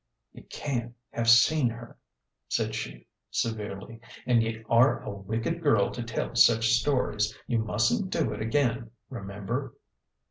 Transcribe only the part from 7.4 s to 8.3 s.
You mustn't